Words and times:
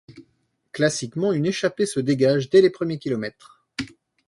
Classiquement, 0.71 1.31
une 1.31 1.45
échappée 1.45 1.85
se 1.85 1.99
dégage 1.99 2.49
dès 2.49 2.63
les 2.63 2.71
premiers 2.71 2.97
kilomètres. 2.97 3.61